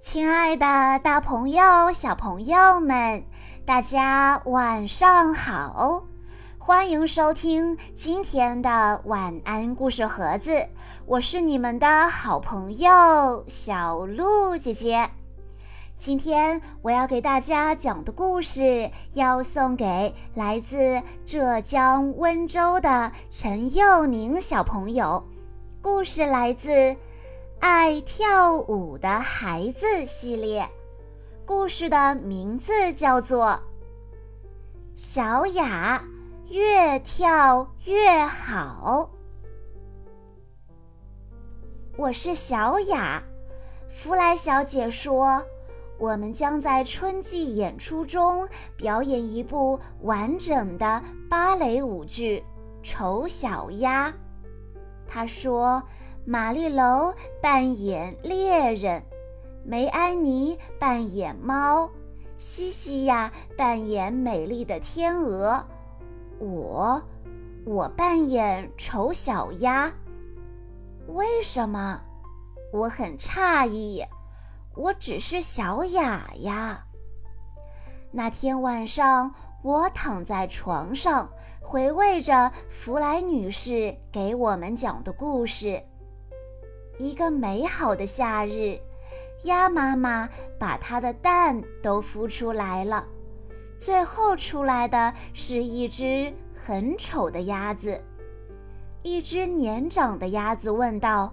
[0.00, 3.24] 亲爱的，大朋友、小朋友们，
[3.66, 6.04] 大家晚上好！
[6.56, 10.68] 欢迎收听今天的晚安故事盒子，
[11.04, 15.10] 我是你们的好朋友小鹿姐姐。
[15.96, 25.26] 今天我要给大家讲的故事，要送给来自浙江温州的陈佑宁小朋友。
[25.82, 26.94] 故事来自。
[27.60, 30.68] 爱跳舞的孩子系列，
[31.44, 33.46] 故事的名字叫做
[34.94, 36.04] 《小雅
[36.48, 39.10] 越跳越好》。
[41.96, 43.22] 我是小雅，
[43.88, 45.42] 弗莱小姐说，
[45.98, 52.44] 我们将在春季演出中表演一部完整的芭蕾舞剧
[52.88, 54.08] 《丑小鸭》。
[55.08, 55.82] 她说。
[56.30, 59.02] 玛丽楼扮演猎人，
[59.64, 61.88] 梅安妮扮演猫，
[62.34, 65.64] 西西娅扮演美丽的天鹅，
[66.38, 67.02] 我，
[67.64, 69.90] 我扮演丑小鸭。
[71.06, 72.02] 为什么？
[72.74, 74.04] 我很诧异，
[74.76, 76.84] 我只是小雅呀。
[78.10, 81.30] 那天晚上，我躺在床上，
[81.62, 85.82] 回味着弗莱女士给我们讲的故事。
[86.98, 88.80] 一个美好的夏日，
[89.44, 93.06] 鸭妈妈把它的蛋都孵出来了，
[93.78, 98.02] 最后出来的是一只很丑的鸭子。
[99.04, 101.32] 一只年长的鸭子问道：“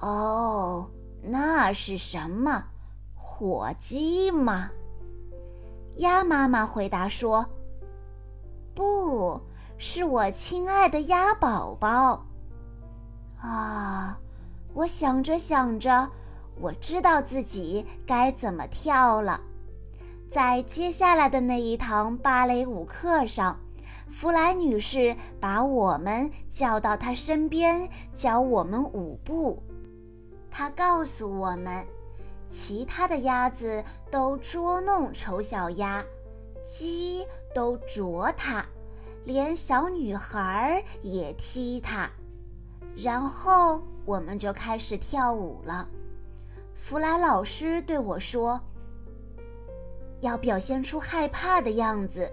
[0.00, 0.90] 哦，
[1.22, 2.64] 那是什么？
[3.14, 4.70] 火鸡吗？”
[5.98, 7.46] 鸭妈妈回答说
[8.74, 9.40] ：“不
[9.78, 12.26] 是我亲爱的鸭宝宝。”
[13.40, 14.18] 啊。
[14.74, 16.10] 我想着想着，
[16.58, 19.40] 我知道自己该怎么跳了。
[20.30, 23.58] 在接下来的那一堂芭蕾舞课上，
[24.08, 29.62] 弗莱女士把我们叫到她身边，教我们舞步。
[30.50, 31.86] 她告诉我们，
[32.48, 36.02] 其他的鸭子都捉弄丑小鸭，
[36.66, 38.64] 鸡都啄它，
[39.24, 42.08] 连小女孩也踢它。
[42.96, 43.82] 然后。
[44.04, 45.88] 我们就开始跳舞了。
[46.74, 48.60] 弗莱老师对我说
[50.20, 52.30] ：“要表现出害怕的样子，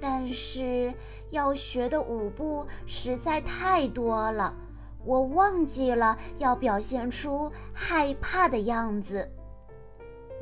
[0.00, 0.92] 但是
[1.30, 4.54] 要学的舞步实在太多了，
[5.04, 9.30] 我忘记了要表现出害怕的样子。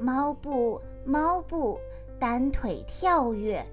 [0.01, 1.79] 猫步，猫步，
[2.19, 3.65] 单腿跳跃。”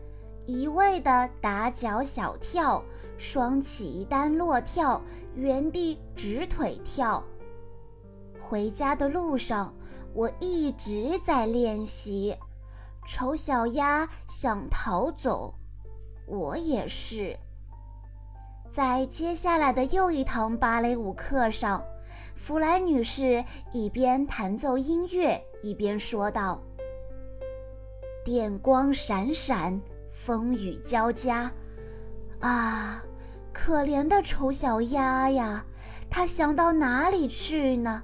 [0.49, 2.83] 一味的打脚小跳，
[3.19, 4.99] 双起单落跳，
[5.35, 7.23] 原地直腿跳。
[8.39, 9.71] 回家的路上，
[10.11, 12.35] 我一直在练习。
[13.05, 15.53] 丑小鸭想逃走，
[16.25, 17.37] 我也是。
[18.71, 21.85] 在接下来的又一堂芭蕾舞课上，
[22.33, 26.59] 弗莱女士一边弹奏音乐，一边说道
[28.25, 29.79] ：“电光闪闪。”
[30.21, 31.49] 风雨交加，
[32.41, 33.01] 啊，
[33.53, 35.65] 可怜的丑小鸭呀，
[36.09, 38.03] 它想到哪里去呢？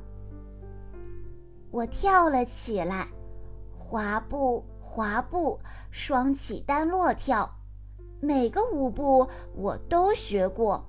[1.72, 3.10] 我跳了起来，
[3.74, 5.60] 滑步，滑步，
[5.92, 7.54] 双起单落跳，
[8.22, 10.88] 每个舞步我都学过，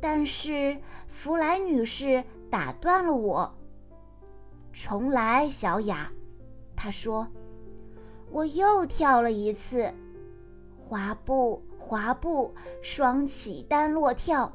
[0.00, 3.54] 但是弗莱女士打断了我。
[4.72, 6.10] 重来，小雅，
[6.74, 7.28] 她说，
[8.30, 9.92] 我又跳了一次。
[10.88, 14.52] 滑步，滑步，双起单落跳。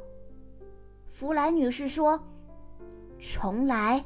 [1.09, 2.23] 弗兰女士说
[3.19, 4.05] ：“重来。”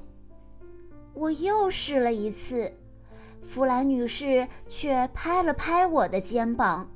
[1.13, 2.73] 我又试了一次，
[3.43, 6.89] 弗兰女士却拍了拍我的肩膀：“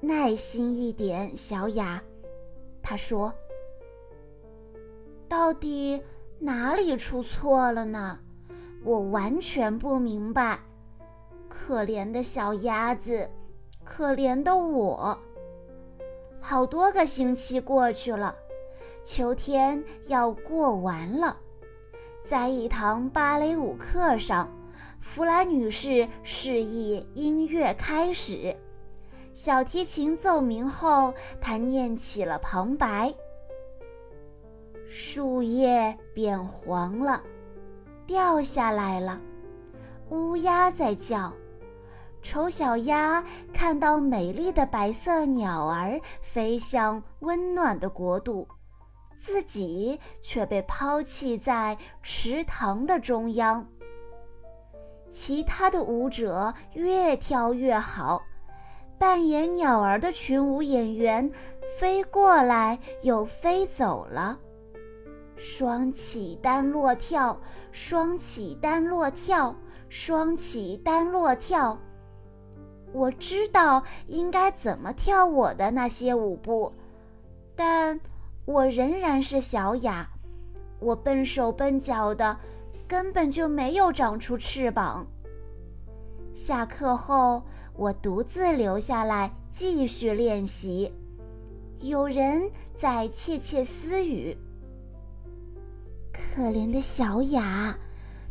[0.00, 2.02] 耐心一点，小雅。”
[2.82, 3.32] 她说
[5.30, 6.02] ：“到底
[6.38, 8.18] 哪里出错了呢？
[8.84, 10.60] 我完全不明白。
[11.48, 13.30] 可怜的小鸭子。”
[13.92, 15.18] 可怜的我，
[16.40, 18.36] 好多个星期过去了，
[19.02, 21.36] 秋天要过完了。
[22.22, 24.48] 在一堂芭蕾舞课上，
[25.00, 28.56] 弗兰女士示意音乐开始。
[29.32, 33.12] 小提琴奏鸣后，她念起了旁白
[34.86, 37.24] ：“树叶变黄了，
[38.06, 39.20] 掉下来了，
[40.10, 41.32] 乌鸦在叫。”
[42.22, 48.46] 丑小鸭看到美丽的白色鸟儿飞向温暖的国度，
[49.16, 53.66] 自己却被抛弃在池塘的中央。
[55.08, 58.22] 其他的舞者越跳越好，
[58.98, 61.32] 扮演鸟儿的群舞演员
[61.78, 64.38] 飞过来又飞走了。
[65.36, 67.40] 双起单落跳，
[67.72, 69.56] 双起单落跳，
[69.88, 71.78] 双起单落跳。
[72.92, 76.72] 我知道应该怎么跳我的那些舞步，
[77.54, 78.00] 但
[78.44, 80.10] 我仍然是小雅。
[80.80, 82.38] 我笨手笨脚的，
[82.88, 85.06] 根本就没有长出翅膀。
[86.32, 87.42] 下课后，
[87.74, 90.92] 我独自留下来继续练习。
[91.80, 94.36] 有人在窃窃私语。
[96.12, 97.78] 可怜的小雅，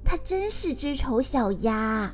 [0.04, 2.14] 她真是只丑小鸭。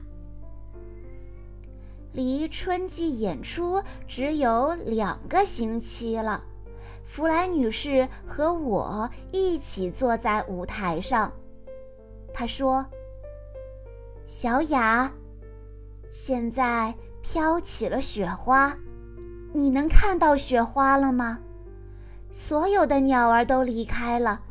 [2.16, 6.46] 离春季演出只有两个星期了，
[7.04, 11.34] 弗莱女士和我一起坐在舞台上。
[12.34, 12.86] 她说
[14.26, 15.12] ：“小雅，
[16.10, 18.78] 现在飘起了雪花，
[19.52, 21.40] 你能看到雪花了吗？
[22.32, 24.42] 所有的鸟儿都离开了。”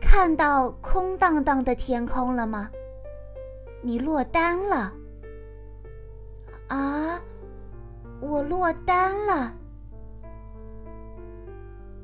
[0.00, 2.70] 看到空荡荡的天空了吗？
[3.82, 4.94] 你落单了。
[6.68, 7.20] 啊，
[8.20, 9.54] 我落单了。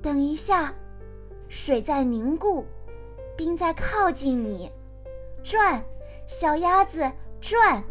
[0.00, 0.73] 等一下，
[1.49, 2.64] 水在凝固，
[3.37, 4.70] 冰在靠近你，
[5.43, 5.82] 转，
[6.26, 7.11] 小鸭子
[7.41, 7.82] 转。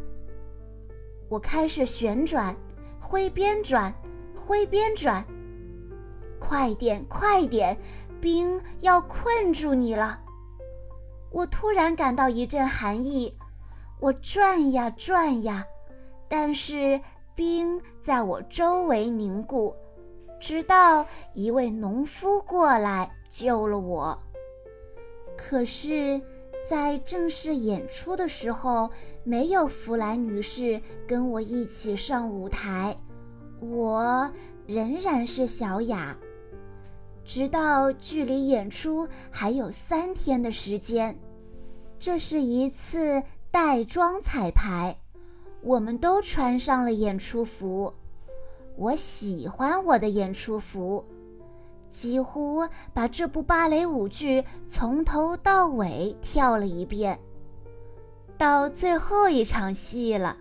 [1.29, 2.55] 我开始旋转，
[2.99, 3.93] 挥鞭转，
[4.35, 5.25] 挥鞭转。
[6.39, 7.77] 快点，快点！
[8.19, 10.19] 冰要困住你了，
[11.31, 13.35] 我突然感到一阵寒意。
[13.99, 15.65] 我转呀转呀，
[16.31, 17.01] 但是
[17.35, 19.75] 冰在我周围凝固，
[20.39, 24.17] 直到一位农夫过来救了我。
[25.35, 26.21] 可是，
[26.65, 28.89] 在正式演出的时候，
[29.25, 32.97] 没有弗兰女士跟我一起上舞台，
[33.59, 34.31] 我
[34.65, 36.17] 仍然是小雅。
[37.25, 41.19] 直到距离演出还有三天的时间，
[41.99, 44.97] 这是一次带妆彩排，
[45.61, 47.93] 我们都穿上了演出服。
[48.77, 51.05] 我喜欢我的演出服，
[51.89, 57.19] 几乎把这部芭蕾舞剧从头到尾跳了一遍。
[58.37, 60.37] 到最后一场戏了，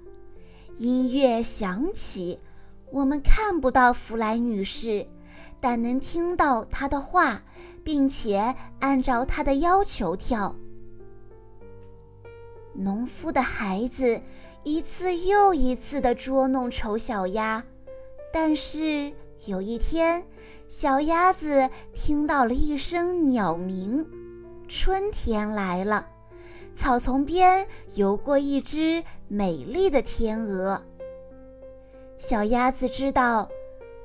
[0.77, 2.39] 音乐响起，
[2.91, 5.07] 我们看不到弗莱女士。
[5.61, 7.43] 但能听到她的话，
[7.85, 10.57] 并且按照她的要求跳。
[12.81, 14.21] 农夫的孩子
[14.63, 17.63] 一次又一次地捉弄丑小鸭，
[18.33, 19.13] 但是
[19.47, 20.25] 有一天，
[20.67, 24.07] 小鸭子听到了一声鸟鸣，
[24.67, 26.07] 春天来了，
[26.75, 27.67] 草丛边
[27.97, 30.83] 游过一只美丽的天鹅。
[32.17, 33.49] 小鸭子知道。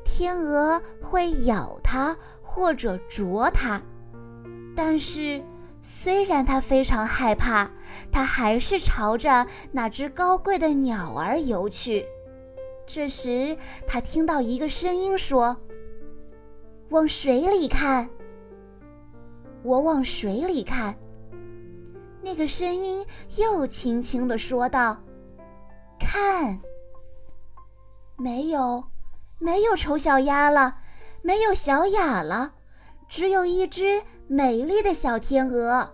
[0.07, 3.81] 天鹅会咬它或者啄它，
[4.75, 5.41] 但是
[5.87, 7.69] 虽然它非常害怕，
[8.11, 12.03] 它还是朝着那只高贵的鸟儿游去。
[12.87, 13.55] 这时，
[13.85, 15.55] 它听到一个声音说
[16.89, 18.09] ：“往水里看。”
[19.61, 20.97] 我往水里看，
[22.23, 23.05] 那个声音
[23.37, 24.97] 又轻轻地说道
[26.01, 26.59] ：“看，
[28.17, 28.85] 没有。”
[29.37, 30.77] 没有丑小鸭了，
[31.21, 32.54] 没有小雅了，
[33.07, 35.89] 只有一只美丽的小天鹅。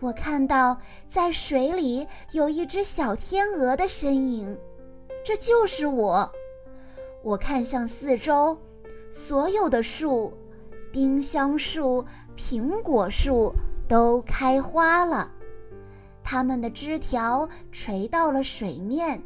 [0.00, 4.58] 我看到在水里有一只小天鹅的身影，
[5.24, 6.32] 这就是我。
[7.22, 8.56] 我看向四周，
[9.10, 10.32] 所有的树，
[10.90, 13.54] 丁香树、苹果树
[13.86, 15.30] 都开花了，
[16.24, 19.22] 它们的枝条垂到了水面。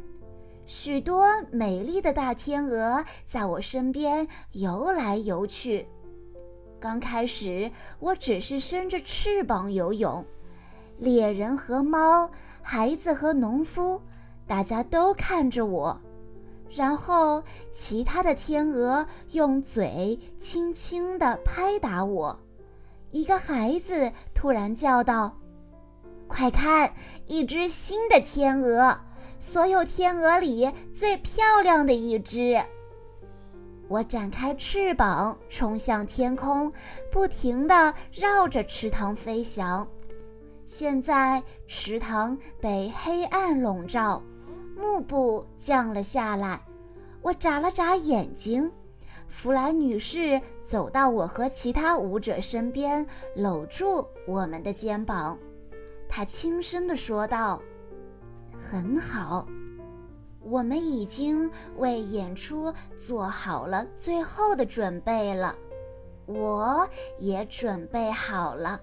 [0.65, 5.87] 许多美丽的大天鹅在我身边游来游去。
[6.85, 10.23] 刚开始，我只是伸着翅膀游泳。
[10.99, 12.29] 猎人和猫，
[12.61, 14.03] 孩子和农夫，
[14.45, 15.99] 大家都看着我。
[16.69, 22.39] 然后，其他的天鹅用嘴轻轻地拍打我。
[23.09, 25.39] 一个孩子突然叫道
[26.29, 26.93] ：“快看，
[27.25, 28.99] 一只新的天鹅！”
[29.41, 32.63] 所有天鹅里最漂亮的一只。
[33.87, 36.71] 我展开翅膀，冲向天空，
[37.11, 39.87] 不停地绕着池塘飞翔。
[40.65, 44.23] 现在池塘被黑暗笼罩，
[44.75, 46.59] 幕布降了下来。
[47.21, 48.71] 我眨了眨眼睛，
[49.27, 55.37] 弗兰女士走到我和其他舞者身边，搂住我们的肩膀。
[56.09, 57.61] 她轻声地说道
[58.57, 59.47] ：“很好，
[60.45, 65.55] 我们已经为演出做好了最后的准备了。
[66.27, 66.87] 我
[67.17, 68.79] 也准备好了。”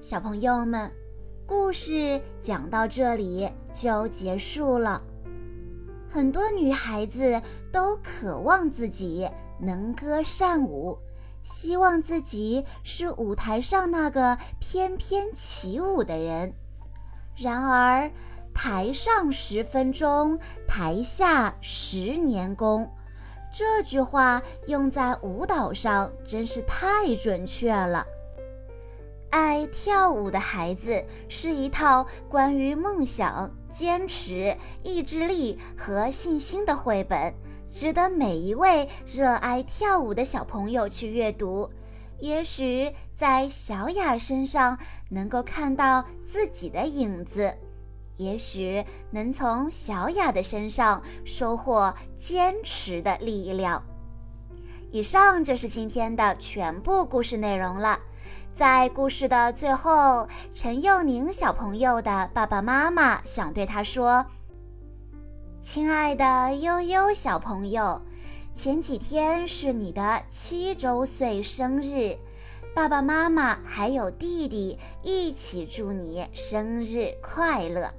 [0.00, 0.92] 小朋友们，
[1.46, 5.02] 故事讲到这里就结束了。
[6.08, 9.28] 很多女孩子都渴望自己
[9.60, 10.98] 能歌善舞，
[11.42, 16.54] 希望自己是舞台上那个翩翩起舞的人。
[17.36, 18.10] 然而，
[18.60, 20.36] 台上十分钟，
[20.66, 22.92] 台下十年功，
[23.52, 28.04] 这句话用在舞蹈上真是太准确了。
[29.30, 37.32] 爱跳舞的孩子是一套关于梦想、坚持、意志力和信心的绘本，
[37.70, 41.70] 值得每一位热爱跳舞的小朋友去阅读。
[42.18, 44.76] 也许在小雅身上
[45.10, 47.54] 能够看到自己的影子，
[48.18, 53.82] 也许能从小雅的身上收获坚持的力量。
[54.90, 57.98] 以上就是今天的全部故事内容了。
[58.52, 64.26] 在故事的最后，陈佑宁小朋友的爸爸妈妈想对他说
[65.60, 68.00] ：“亲爱的悠悠小朋友，
[68.52, 72.18] 前几天是你的七周岁生日，
[72.74, 77.92] 爸爸妈妈还有弟弟一起祝你生日快乐。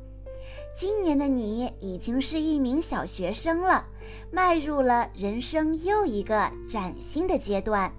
[0.75, 3.85] 今年的你已经是一名小学生了，
[4.31, 7.91] 迈入了人生又一个崭新的阶段，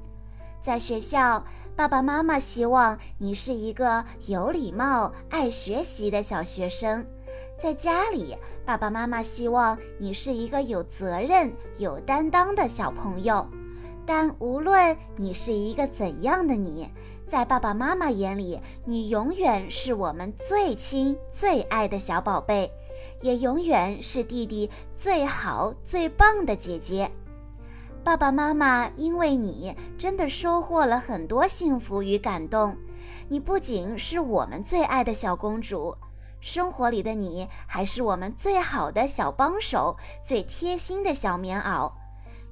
[0.63, 1.45] 在学校。”
[1.77, 7.07] 爸爸妈妈希望你是一个有礼貌、爱学习的小学生，
[7.59, 8.37] 在家里，
[8.67, 13.47] 爸爸妈妈希望你是一个有责任、有担当的小朋友。
[14.13, 16.89] 但无论你是一个怎样的你，
[17.29, 22.73] 在爸爸妈妈眼里，你永远是我们最亲、最爱的小宝贝，
[23.21, 27.09] 也永远是弟弟最好、最棒的姐姐。
[28.03, 32.77] 爸爸妈妈因为你真的收获了很多幸福与感动。
[33.29, 35.97] 你不仅是我们最爱的小公主，
[36.41, 41.93] 生活里的你还是我们最好的小帮手，最贴心的小棉袄。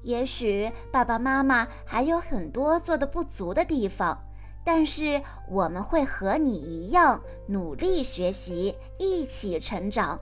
[0.02, 4.24] 也许爸爸妈妈还有很多做的不足的地方，
[4.64, 10.18] 但是我们会和你一样努力学习，一起成长。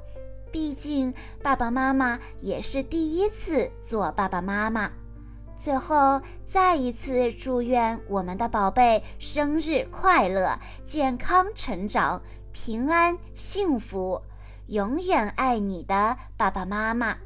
[0.51, 4.91] 毕竟爸爸妈妈也是第一次做爸爸妈妈。
[5.55, 14.23] 最后，再一次祝愿我们的宝贝生日快乐，健康成长，平安幸福，
[14.69, 17.17] 永远爱你的爸爸妈妈。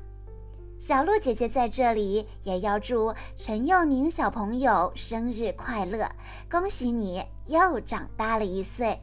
[0.80, 6.10] 小鹿姐姐在这里也要祝陈佑宁小朋友生日快乐，
[6.50, 8.98] 恭喜你又长大了一岁，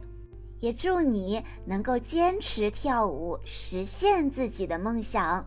[0.58, 5.46] 也祝你能够坚持跳舞，实现自己的梦想。